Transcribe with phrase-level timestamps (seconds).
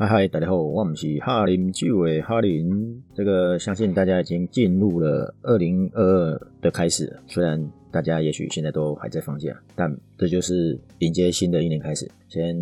[0.00, 3.02] 嗨嗨，大家好，我们是哈林聚委哈林。
[3.16, 7.60] 这个相信大家已经进入了二零二二的开始，虽然
[7.90, 12.08] 大家也许现在都还在放假，但这就是迎接新的一年开始。
[12.28, 12.56] 先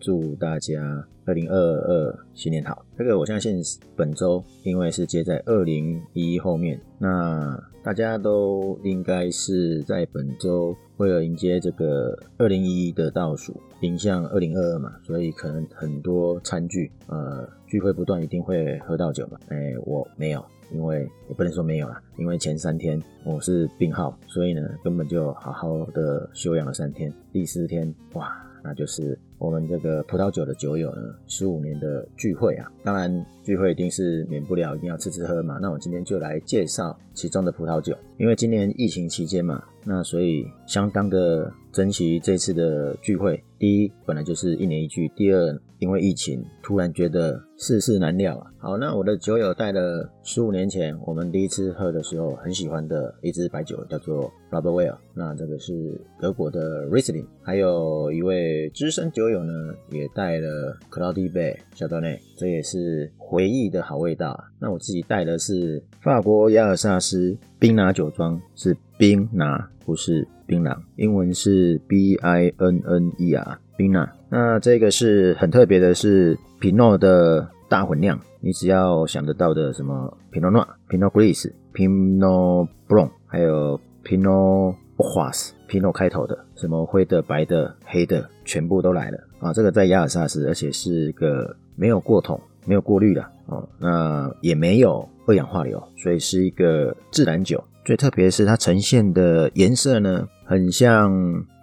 [0.00, 2.84] 祝大家二零二二新年好。
[2.98, 3.62] 这个我相信
[3.94, 13.54] 本周因为是接在二零一后面，那大家都应该是在本周为了迎接这个二零一一的倒数。
[13.80, 19.38] 迎向二零二二嘛，所以可能很多餐具，呃，聚会不断，一定会喝到酒嘛。
[19.48, 27.12] 哎，我没有，因为也不能说没有啦，因为前三天我是病号，所以呢，根本就好好的休养了三天。
[27.32, 32.70] 第四天，哇，那就是我们这个葡萄酒的酒友呢，十五年的聚会啊。
[32.84, 33.10] 当然，
[33.42, 35.58] 聚会一定是免不了一定要吃吃喝嘛。
[35.60, 43.42] 那我今天就来介绍其中的葡萄酒，因为今年疫情期间嘛，那所以相当的珍惜这次的聚会。
[43.58, 48.46] 第一，本来就是一年一聚；第二，因为疫情，突然觉得世事难料啊。
[48.58, 54.98] 好，那我的酒友带了十五年前我们第一次喝的时候很喜欢的一支白酒，叫做 Robert Well。
[55.14, 57.26] 那这个是德国的 Riesling。
[57.42, 64.38] 还有一位资深酒友呢，也带了 Cloudy Bay 小段内，这也是回忆的好味道。
[64.60, 70.28] 那我自己带的是法国雅尔萨斯冰拿酒庄，是冰拿，不是。
[70.50, 74.06] 槟榔，英文是 B I N N E R，槟榔。
[74.28, 78.20] 那这个是很特别的，是皮诺的大混酿。
[78.40, 89.50] 你只要想得到的，什么皮诺诺、皮诺格里斯、皮诺布隆，还有皮诺华斯，皮诺开头的，什么灰的、白的、黑的，全部都来了啊！
[89.54, 97.62] 这个在亚尔萨斯，而且是个没有过桶、没有过滤的哦，那也没有二氧化硫，所以是一个自然酒。
[97.82, 101.10] 最特别是它呈现的颜色呢，很像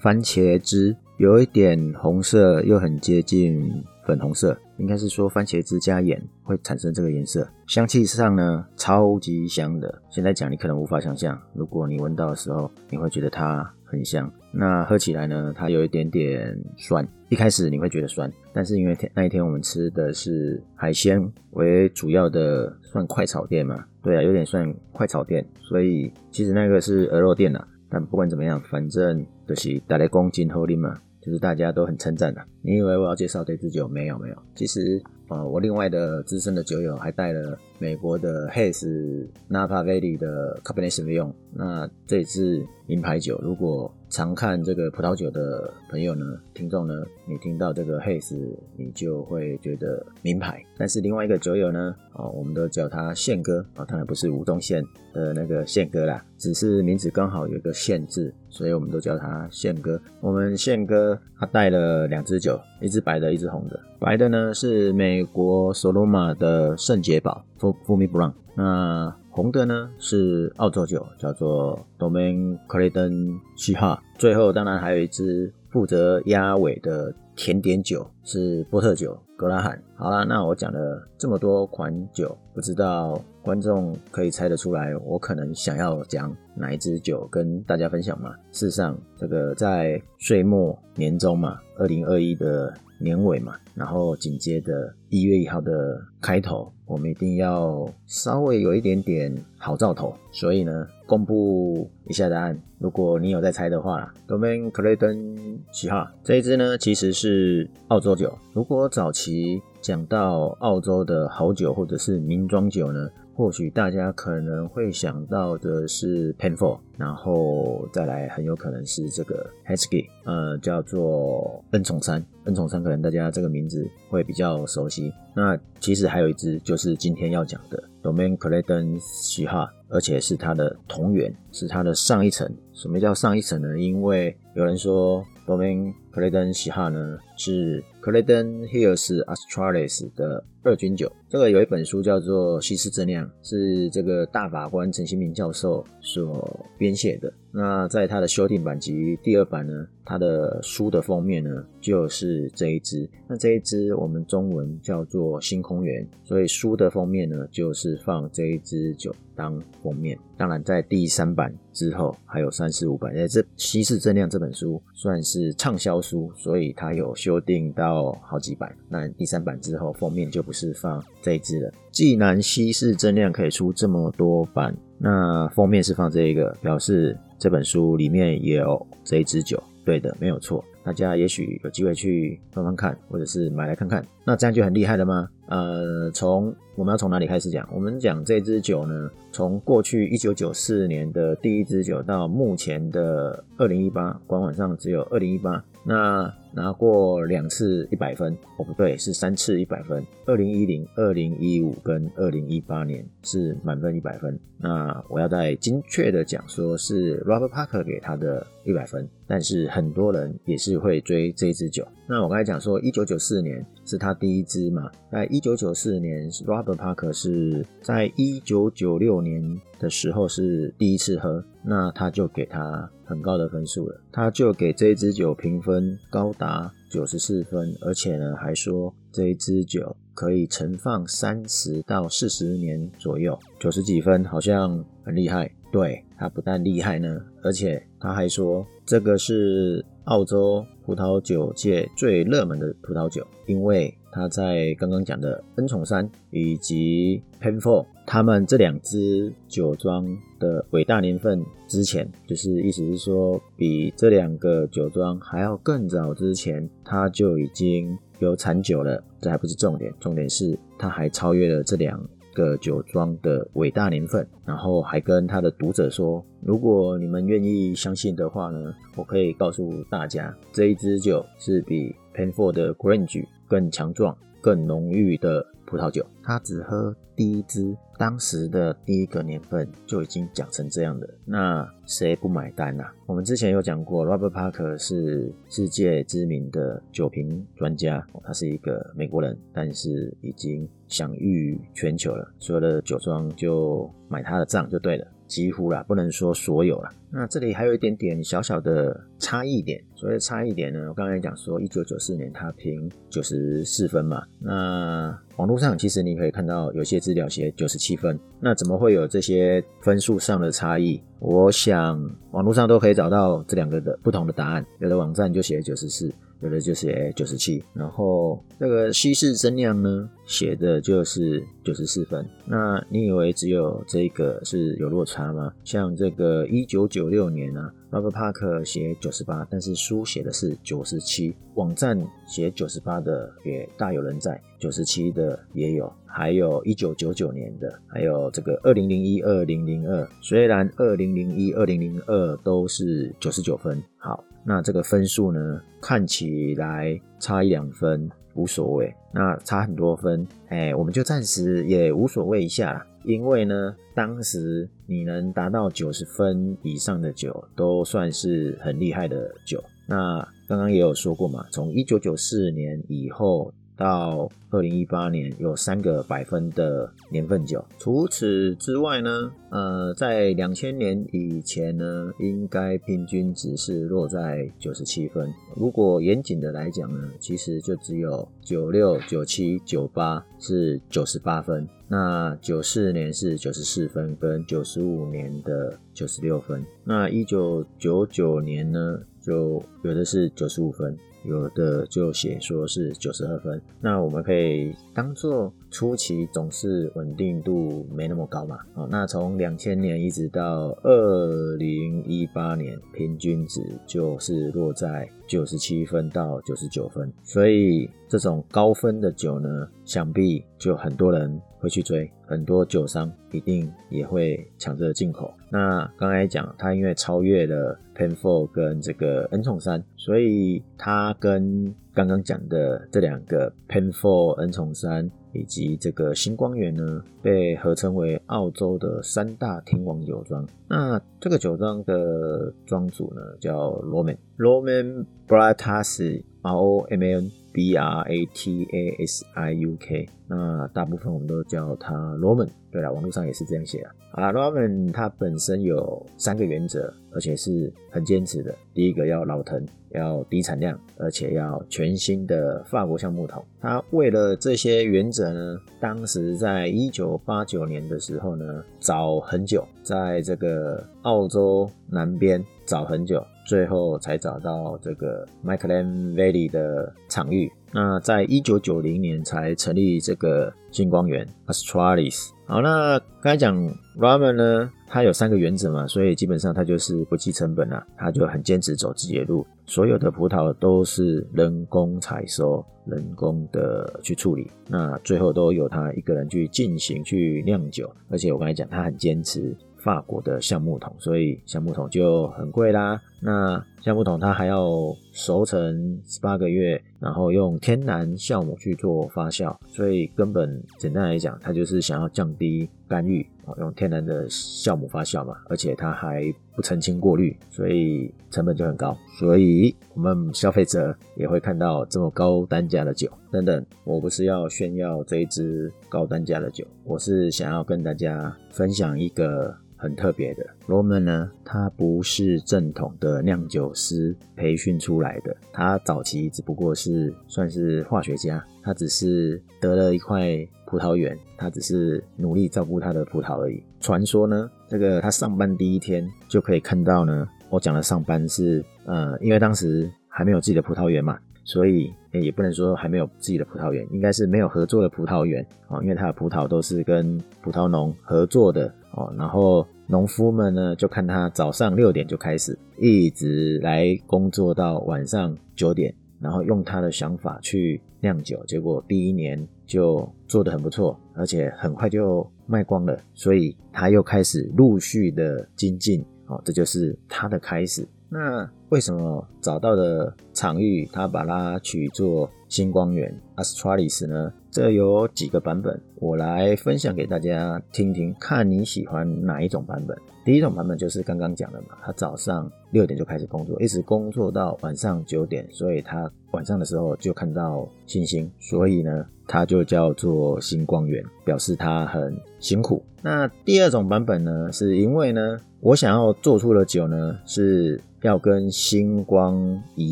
[0.02, 4.56] 番茄汁，有一点红色，又很接近粉红色。
[4.78, 7.48] 应该是说番茄汁加盐会产生这个颜色。
[7.66, 10.00] 香气上呢，超级香的。
[10.12, 14.32] 现在讲你可能无法想象，如果你闻到的时候，你会觉得它很香。
[14.52, 17.06] 那喝起来呢，它有一点点酸。
[17.30, 21.20] 一开始你会觉得酸，但是因为天那一天我们吃的是海鲜
[21.52, 23.84] 为主要的，算快炒店嘛？
[24.04, 27.68] 对啊，有点算快炒店，所以其实那个是鹅肉店呐。
[27.90, 30.94] 但不管怎么样，反正就是大家恭敬喝的嘛，
[31.28, 32.42] 就是大家都很称赞的。
[32.62, 33.86] 你以为我要介绍这支酒？
[33.88, 35.04] 没有没有，其实。
[35.30, 46.94] 呃，我另外的资深的酒友还带了美国的 Hays Napa Valley 的 Cabernet Sauvignon，那这支名牌酒，如果常看这个葡萄酒的朋友呢，听众呢，
[47.26, 50.64] 你听到这个 Haze，你就会觉得名牌。
[50.78, 54.82] 但是另外一个酒友呢，哦，我们都叫他宪哥啊，当然不是吴宗宪
[55.14, 60.00] 的那个宪哥啦，只是名字刚好有一个宪字，所以我们都叫他宪哥。
[60.22, 63.78] 我们宪哥他带了两支酒，一支白的，一支红的。
[64.00, 74.02] 白的呢是美国索罗玛的圣洁堡 f u m i Brown），那红的呢是澳洲酒，叫做 Domaine Clayton 七号。
[74.18, 79.80] 最后当然还有一支负责压尾的甜点酒是波特酒格拉罕。
[79.96, 88.34] 好啦，那我讲了这么多款酒，不知道观众可以猜得出来，我可能想要讲哪一支酒跟大家分享吗？
[88.52, 92.74] 事实上，这个在岁末年终嘛，二零二一的。
[93.00, 102.60] 年尾嘛，然后紧接着一月一号的开头，我们一定要稍微有一点点好兆头，所以呢，公布一下答案。
[102.80, 108.32] 如果你有在猜的话，Domain Clayton 七号这一支呢，其实是澳洲酒。
[108.54, 113.10] 如果早期讲到澳洲的好酒或者是名庄酒呢？
[113.38, 122.26] 或许大家可能会想到的是 p e n f o l 然后再来很有可能是这个 h e s k y 呃，叫做恩宠山。
[122.46, 125.14] 恩宠山可能大家这个名字会比较熟悉。
[125.36, 132.52] 那其实还有一支就是今天要讲的 Domain Clayton 西哈，而且是它的同源，是它的上一层。
[132.74, 133.78] 什么叫上一层呢？
[133.78, 140.44] 因为有人说 Domain Clayton 西哈呢是克雷登 Hills Astralis 的。
[140.64, 147.32] 二军酒，这个有一本书叫做《西施正酿》，是这个大法官陈新明教授所编写的。
[147.52, 153.10] 那在他的修订版及第二版呢，他的书的封面呢就是这一支。
[153.30, 160.20] 那这一支我们中文叫做星空园，所以书的封面呢就是放这一支酒当封面。
[160.36, 168.74] 当然，在第三版之后还有三四五版，哎，这《稀释正量》这本书算是畅销书，所以它有修订到好几版。
[168.88, 171.72] 那第三版之后，封面就不是放这一支了。
[171.92, 179.62] 既然《稀释增量》可以出这么多版，那封面是放这一个，表示这本书里面也有这一支酒。
[179.84, 180.64] 对的，没有错。
[180.84, 184.06] 大家也许有机会去翻翻看，或者是买来看看。
[184.26, 185.30] 那这样就很厉害了吗？
[185.48, 187.68] 呃，从我们要从哪里开始讲？
[187.74, 195.64] 我们讲这支酒呢，从过去一九九四年的第一支酒到目前的二零一八，官网上只有二零一八。
[195.88, 200.06] 那拿过两次一百分，哦不对，是三次一百分。
[200.26, 204.38] 二零一零、二零一五跟二零一八年是满分一百分。
[204.60, 211.88] 那我要再精确的讲，说是 Robert Parker 给他的一百分，但是很多人也是会追这支酒。
[212.06, 235.52] 那我刚才讲说，一九九四年是他第一支嘛，在一九九四年，Robert Parker 是在一九九六年的时候是第一次喝，那他就给他很高的分数了，他就给这一支酒评分高达九十四分，而且呢还说这一支酒可以存放三十到四十年左右，九十几分好像很厉害。
[235.70, 250.08] 对，他不但厉害呢，而且他还说这个是澳洲葡萄酒界最热门的葡萄酒，因为他在刚刚讲的恩宠山以及 Penfold 他们这两支酒庄
[250.40, 259.04] 的伟大年份之前，就是意思是说比这两个酒庄还要更早之前，他就已经有产酒了。
[259.20, 262.02] 这还不是重点，重点是他还超越了这两。
[262.34, 276.04] 个酒庄的伟大年份，然后还跟他的读者说：“如果你们愿意相信的话呢，我可以告诉大家，这一支酒是比 Penfold 的 Grange 更强壮、更浓郁的葡萄酒。
[276.24, 282.92] 他只喝第一支，当时的第一个年份就已经讲成这样的，那谁不买单啊？
[283.06, 296.90] 我们之前有讲过，Robert Parker 是世界知名的酒瓶专家，他是一个美国人，但是已经。”享誉全球了，所有的酒庄就买他的账就对了，几乎啦，不能说所有了。
[297.10, 311.02] 那这里还有一点点小小的差异点，所谓的差异点呢，我刚才讲说，一九九四年他评九十四分嘛，那网络上其实你可以看到有些资料写九十七分，那怎么会有这些分数上的差异？
[311.20, 312.00] 我想
[312.32, 316.12] 网络上都可以找到这两个的不同的答案，有的网站就写九十四。
[316.40, 322.24] 有的就写九十七，然后这个稀释增量呢，写的就是九十四分。
[322.46, 325.52] 那你以为只有这个是有落差吗？
[325.64, 331.98] 像这个一九九六年啊，Robert Parker 写九十八，但是书写的是九十七，网站
[332.28, 344.24] 写九十八的也大有人在，九十七的也有，还有一九九九年的，还有这个二零零一、二零零二，虽然二零零一、二零零二都是九十九分，好。
[344.50, 352.88] 那这个分数呢，看起来差一两分无所谓，那差很多分，哎，我们就暂时也无所谓一下啦。
[353.04, 359.62] 因为呢，当时你能达到九十分以上的酒，都算是很厉害的酒。
[359.86, 363.52] 那刚刚也有说过嘛，从一九九四年以后。
[363.78, 367.64] 到二零一八年有三个百分的年份酒。
[367.78, 375.32] 除此之外呢，呃，在两千年以前呢，应该平均值是落在九十七分。
[375.56, 386.66] 如果严谨的来讲呢，其实就只有九六、九七、九八是九十八分，那九四年是九十四分，跟九十五年的九十六分。
[386.84, 390.98] 那一九九九年呢，就有的是九十五分。
[391.28, 398.58] 有的就写说是九十二分，那我们可以当做初期总是稳定度没那么高嘛。
[398.76, 415.34] 哦，那从两千年一直到二零一八年，平均值就是落在九十七分到九十九分，所以这种高分的酒呢，想必就很多人会去追，很多酒商一定也会抢着进口。
[415.50, 430.48] 那刚才讲，它因为超越了 Penfold 跟这个恩宠山，所以它跟刚刚讲的这两个 Penfold 恩宠山以及这个星光源呢，被合称为澳洲的三大天王酒庄。
[430.68, 439.54] 那这个酒庄的庄主呢，叫 Roman Roman Bratas R O M A N B R A T A S I
[439.54, 440.08] U K。
[440.28, 442.48] 那大部分我们都叫他 Roman。
[442.70, 443.92] 对了，网络上也是这样写啊。
[444.12, 448.54] 啊，Roman 它本身有三个原则，而且是很坚持的。
[448.76, 453.44] 第一个要老藤，要低产量，而且要全新的法国橡木桶。
[453.60, 467.50] 他为了这些原则呢，当时在一九八九年的时候呢，找很久，在这个澳洲南边找很久，最后才找到这个 m i c h a e l Valley 的场域。
[467.72, 472.30] 那在一九九零年才成立这个星光源 Astralis。
[472.46, 473.56] 好，那刚才讲
[473.98, 489.56] Ramen 呢，它有三个原则嘛，所以基本上它就是不计成本啊，它就很坚持走自己的路，所有的葡萄都是人工采收、人工的去处理，那最后都由他一个人去进行去酿酒，而且我刚才讲，他很坚持。
[489.88, 493.02] 法国的橡木桶，所以橡木桶就很贵啦。
[493.22, 503.26] 那橡木桶它还要熟成十八个月，然后用天然酵母去做发酵，所以根本简单来讲，它就是想要降低干预，
[503.60, 506.22] 用天然的酵母发酵嘛，而且它还
[506.54, 508.94] 不澄清过滤，所以成本就很高。
[509.18, 513.66] 所以我们消费者也会看到这么高单价的酒等等。
[513.86, 519.56] 我不是要炫耀这一支高单价的酒，我是想要跟大家分享一个。
[519.78, 533.64] 很特别的罗门呢，他不是正统的酿酒师培训出来的，他早期只不过是算是化学家，他只是得了一块葡萄园，他只是努力照顾他的葡萄而已。
[533.80, 541.18] 传说呢，这个他上班第一天就可以看到呢，我讲的上班是呃，因为当时还没有自己的葡萄园嘛。
[541.44, 549.14] 所以也不能说还没有自己的葡萄园，应该是没有合作的葡萄园哦，因为他的葡萄都是跟葡萄农合作的哦。
[549.18, 562.98] 然后农夫们呢，就看他早上六点就开始，一直来工作到晚上九点，然后用他的想法去酿酒，结果第一年就做得很不错，而且很快就卖光了。
[563.14, 567.88] 所以他又开始陆续的精进哦，这就是他的开始。
[568.10, 574.32] 那为什么找到的场域，他把它取作星光源 Astralis 呢？
[574.50, 579.98] 这有几个版本，我来分享给大家听听，看你喜欢哪一种版本。
[580.24, 592.82] 第一种版本就是刚刚讲的嘛，他早上六点就开始工作，一直工作到晚上九点，所以他晚上的时候就看到星星，所以呢，他就叫做星光源，表示他很辛苦。
[593.02, 597.82] 那第二种版本呢，是因为呢，我想要做出的酒呢是。
[598.08, 599.92] 要跟星光一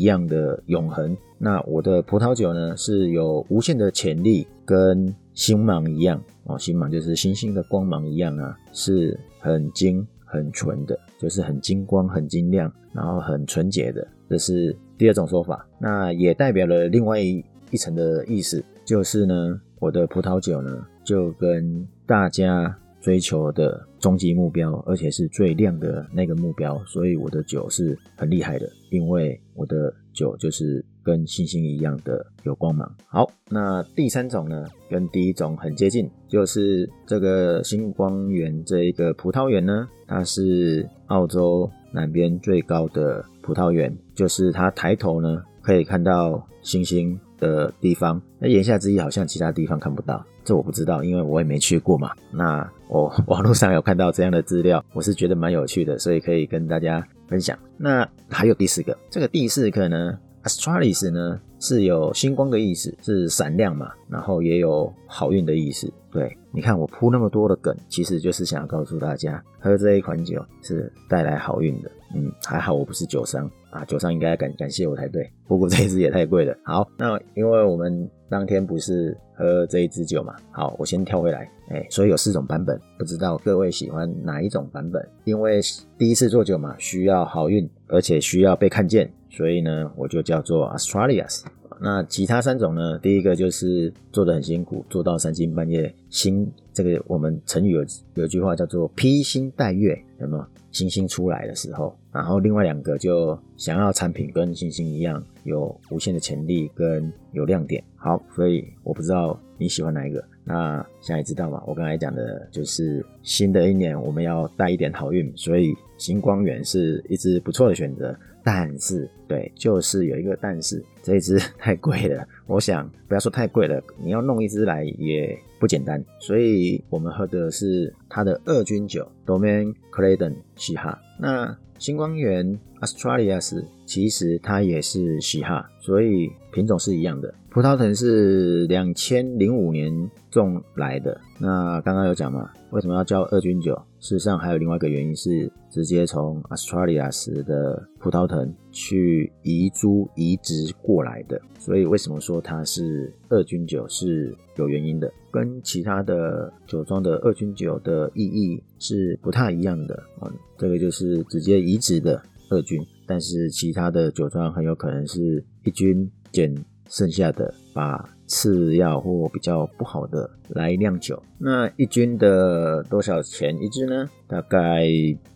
[0.00, 15.68] 样的永恒，那我的葡萄酒呢是有无限的潜力，跟星芒一样哦，星芒就是星星的光芒一样啊，是很精很纯的，就是很金光、很晶亮，然后很纯洁的，这是第二种说法。
[15.78, 17.44] 那也代表了另外一
[17.78, 22.74] 层的意思，就是呢，我的葡萄酒呢就跟大家。
[23.06, 32.92] 追求的终极目标，而且是最亮的那个目标，所以我的酒是很厉害的，因为我的酒就是跟星星一样的有光芒。
[33.06, 48.20] 好，那第三种呢，跟第一种很接近，就是这个星光园这一个葡萄园呢，它是澳洲南边最高的葡萄园，就是它抬头呢可以看到星星的地方。
[48.38, 50.24] 那言下之意，好像其他地方看不到。
[50.44, 52.12] 这我不知道，因为我也没去过嘛。
[52.30, 57.58] 那我 网络上有看到这样的资料，我是觉得蛮有趣的，所以可以跟大家分享。
[57.76, 65.92] 那还有第四个，这个第四个呢，Astralis 呢是有星光的意思，是闪亮嘛，然后也有好运的意思。
[66.12, 71.90] 对，你看我铺那么多的梗，其实就是想要告诉大家，喝这一款酒是带来好运的。
[72.14, 75.28] 嗯，还好我不是酒商啊，酒商应该感感谢我才对。
[75.46, 76.56] 不过这一支也太贵了。
[76.64, 81.50] 好，那因为我们当天不是喝这一支酒嘛，好，我先跳回来。
[81.68, 85.04] 哎，所以有四种版本，不知道各位喜欢哪一种版本？
[85.24, 85.60] 因为
[85.98, 91.44] 第一次做酒嘛，需要好运，而且需要被看见，所以呢，我就叫做 Australias。
[91.80, 92.98] 那其他三种呢？
[92.98, 100.46] 第一个就是做的很辛苦，做到三更半夜，星这个我们成语有有句话叫做披星戴月，什么？
[100.72, 107.82] 星星出来的时候，然后另外两个就想要产品跟星星一样，有无限的潜力跟有亮点。
[107.96, 110.22] 好，所以我不知道你喜欢哪一个。
[110.44, 111.62] 那现在知道吗？
[111.66, 118.14] 我刚才讲的就是新的一年我们要带一点好运，所以星光源是一支不错的选择。
[118.48, 122.24] 但是，对，就是有一个但是，这一支太贵了。
[122.46, 126.00] 我想不要说太贵了，你要弄一支来也不简单。
[126.20, 130.96] 所以我们喝的是它的二军酒，Domain Clayton 西哈。
[131.18, 137.34] 那星光源 Australias 其实它也是西哈，所以品种是一样的。
[137.56, 139.90] 葡萄藤是两千零五年
[140.30, 141.18] 种来的。
[141.40, 143.74] 那刚刚有讲嘛，为什么要叫二军酒？
[143.98, 151.40] 事实上还有另外一个原因是，直接从 Australias 的葡萄藤去移株移植过来的。
[151.58, 160.30] 所以为什么说它是二军酒是有原因的，跟其他的酒庄的二军酒的意义是不太一样的啊。
[160.58, 166.54] 这个就是直接移植的二军，但是其他的酒庄很有可能是一军减。
[166.88, 171.22] 剩下的把次要或比较不好的来酿酒。
[171.38, 174.08] 那一斤的多少钱一支呢？
[174.26, 174.86] 大概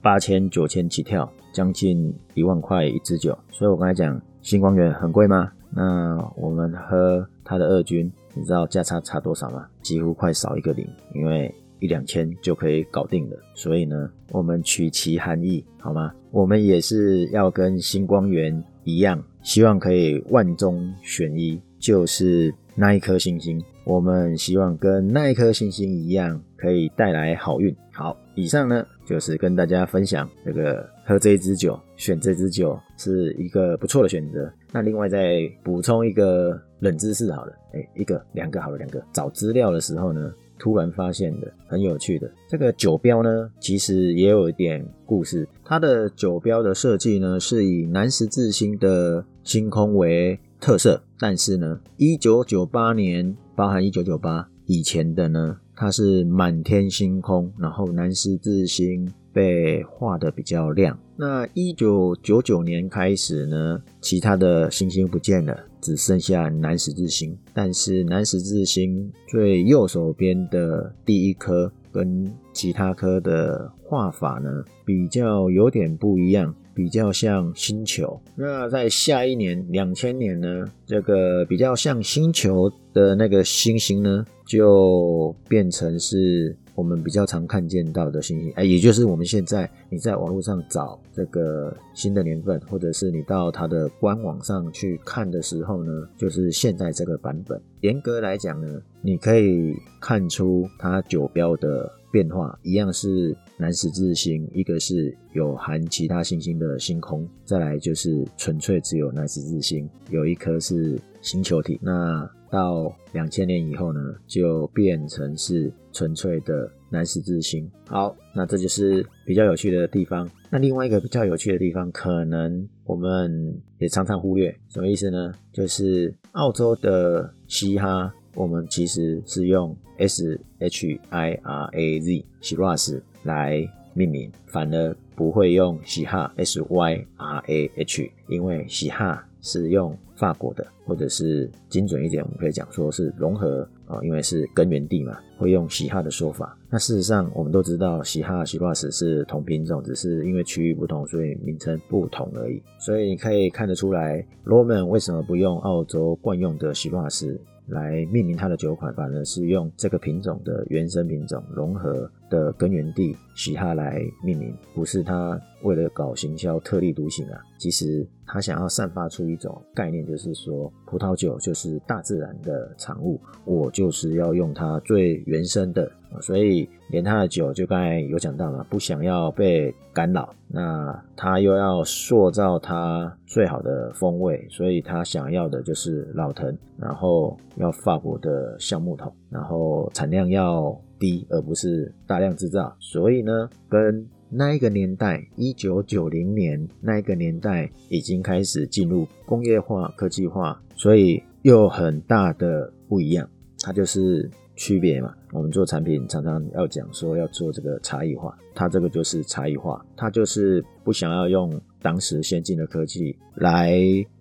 [0.03, 3.37] 八千九千起跳，将近一万块一支酒。
[3.51, 5.53] 所以我刚才讲星光源很贵吗？
[5.73, 9.67] 那我们喝它的二军，你知道价差差多少吗？
[9.83, 13.37] 几乎快少一个零，因为一两千就可以搞定了。
[13.55, 16.13] 所以呢，我们取其含义，好吗？
[16.33, 23.63] 我们也是要跟星光源一样，希望可以万中选一，就是那一颗星星。
[23.85, 27.75] 我们希望跟那一颗星星一样，可以带来好运。
[27.93, 34.53] 好，以上呢就是跟大家分享这个喝这支酒，选这支酒是一个不错的选择。
[34.73, 40.33] 那另外再补充一个冷知识，好了，哎，一个两个好了，两个找资料的时候呢。
[40.61, 45.49] 突然发现的很有趣的这个酒标呢，其实也有一点故事。
[45.65, 59.11] 它的酒标的设计呢，是以南十字星的星空为特色，但是呢，一九九八年，包含一九九八以前的呢，它是满天星空，然后南十字星。
[59.33, 60.99] 被画的比较亮。
[61.17, 67.37] 那一九九九年开始呢，其他的星星不见了，只剩下南十字星。
[67.53, 78.19] 但是南十字星最右手边的第一颗跟其他颗的画法呢，比较有点不一样，比较像星球。
[78.35, 86.57] 那在下一年两千年呢，这个比较像星球的那个星星呢，就变成是。
[86.81, 97.61] 我们比较常看见到的信息，哎，也就是我们现在你在网络上找这个新的年份，或者是你到它的官网上去看的时候呢，就是现在这个版本。
[97.83, 111.79] 严格来讲呢，你可以看出它酒标的变化，一样是南十字星，一个是有含其他星星的星空，再来就是纯粹只有南十字星，有一颗是星球体。
[111.83, 117.71] 那到两千年以后呢，就变成是纯粹的南十字星。
[117.87, 120.29] 好，那这就是比较有趣的地方。
[120.51, 125.33] 那另外一个比较有趣的地方，可能我们也常常忽略，什么意思呢？
[125.53, 139.25] 就是澳洲的嘻哈，我们其实是用 S H I R A Z Shiraz 来命名，反而不会用嘻哈 S Y R A H，因为嘻哈。
[139.43, 146.55] 是用法国的，或者是精准一点，我们可以讲说是融合啊，因为是根源地嘛，会用喜哈的说法。
[146.69, 152.63] 那事实上，我们都知道喜哈、喜拉斯是同品种，只是因为区域不同，所以名称不同而已。
[152.79, 157.41] 所以你可以看得出来罗曼为什么不用澳洲惯用的喜拉斯？
[157.67, 167.39] 来命名它的酒款，反而是用这个品种的原生品种融合的根源地喜哈来命名，不是他为了搞行销特立独行啊。
[167.59, 175.91] 其实他想要散发出一种概念，就是说葡萄酒就是大自然的产物，我就是要用它最原生的。
[176.21, 192.77] 所以连他的酒，就刚才有讲到嘛，不想要被干扰，那他又要塑造他最好的风味，所以他想要的就是老藤，然后要法国的橡木桶，然后产量要低，而不是大量制造。
[192.79, 205.13] 所以呢，跟那一个年代，一九九零年那一个年代已经开始进入工业化、科技化，所以又很大的不一样，它就是区别嘛。
[205.33, 213.81] 我们做产品常常要讲说要做这个差异化，它这个就是差异化，它就是不想要用当时先进的科技来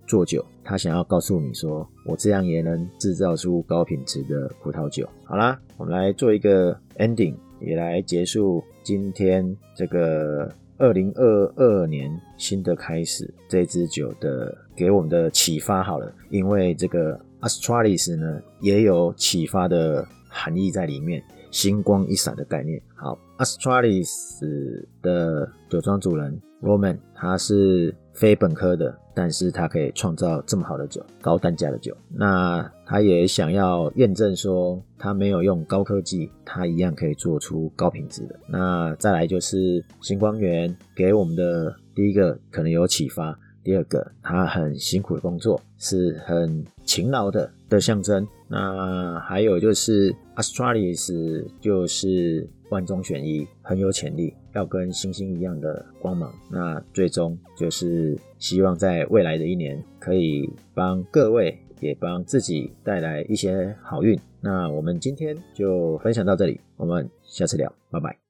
[0.09, 5.07] 做酒，他想要告诉你说，我这样也能制造出高品质的葡萄酒。
[5.23, 15.83] 好啦，我们来做一个 ending，也来结束今天这个二零二二年新的开始这支酒的给我们的启发。
[15.83, 20.03] 好了，因为这个 Australis 呢也有启发的。
[20.31, 22.81] 含义在里面，星光一闪的概念。
[22.95, 31.95] 好，Astralis 的酒庄主人 Roman，他是非本科的，但是他可以创造这么好的酒，高单价的酒。
[32.09, 38.39] 那他也想要验证说，他没有用高科技，他一样可以做出高品质的。
[38.47, 43.37] 那再来就是星光源给我们的第一个可能有启发。
[43.69, 48.27] 第二个，他很辛苦的工作，是很勤劳的的象征。
[48.47, 56.33] 那还有就是 Astralis 就是万中选一，很有潜力，要跟星星一样的光芒。
[56.49, 64.19] 那最终就是希望在未来的一年，可以帮各位也帮自己带来一些好运。
[64.41, 68.28] 那我们今天就分享到这里，我们下次聊，拜拜。